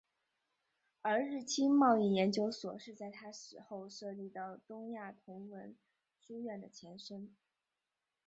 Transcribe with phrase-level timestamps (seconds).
[1.03, 5.77] 而日清贸易研究所是在他死后设立的东亚同文
[6.17, 7.35] 书院的前身。